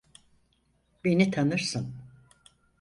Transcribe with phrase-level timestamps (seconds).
[1.03, 1.95] Beni tanırsın.